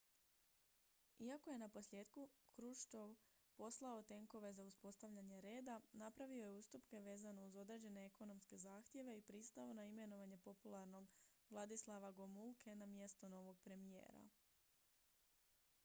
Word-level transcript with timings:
iako 1.23 1.49
je 1.51 1.57
naposljetku 1.63 2.21
hruščov 2.53 3.11
poslao 3.59 3.99
tenkove 4.11 4.49
za 4.59 4.65
uspostavljanje 4.69 5.41
reda 5.47 5.75
napravio 6.03 6.47
je 6.47 6.55
ustupke 6.61 7.03
vezano 7.09 7.45
uz 7.51 7.59
određene 7.65 8.05
ekonomske 8.13 8.61
zahtjeve 8.65 9.17
i 9.19 9.23
pristao 9.29 9.73
na 9.81 9.85
imenovanje 9.93 10.41
popularnog 10.49 11.13
wladyslawa 11.51 12.13
gomulke 12.23 12.75
na 12.81 12.91
mjesto 12.97 13.29
novog 13.37 13.61
premijera 13.69 14.27